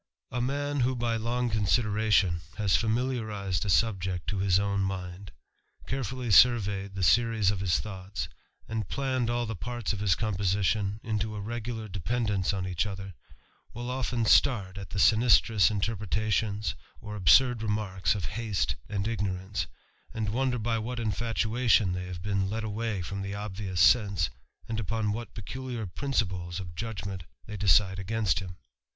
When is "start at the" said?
14.25-14.97